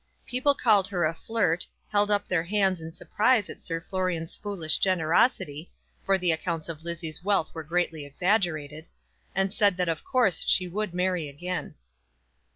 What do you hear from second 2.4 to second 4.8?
hands in surprise at Sir Florian's foolish